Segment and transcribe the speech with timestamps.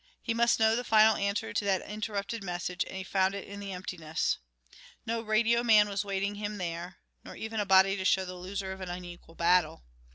[0.23, 3.61] He must know the final answer to that interrupted message, and he found it in
[3.61, 4.39] emptiness.
[5.05, 8.71] No radio man was waiting him there, nor even a body to show the loser
[8.71, 9.83] of an unequal battle.